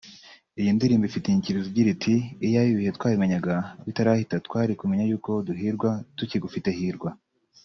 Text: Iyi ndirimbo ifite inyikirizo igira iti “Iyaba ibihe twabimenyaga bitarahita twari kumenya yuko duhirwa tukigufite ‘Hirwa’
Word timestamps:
Iyi 0.59 0.69
ndirimbo 0.75 1.05
ifite 1.09 1.25
inyikirizo 1.27 1.67
igira 1.69 1.89
iti 1.95 2.15
“Iyaba 2.45 2.69
ibihe 2.73 2.91
twabimenyaga 2.97 3.53
bitarahita 3.85 4.35
twari 4.47 4.73
kumenya 4.79 5.05
yuko 5.11 5.31
duhirwa 5.47 5.89
tukigufite 6.17 6.69
‘Hirwa’ 6.77 7.09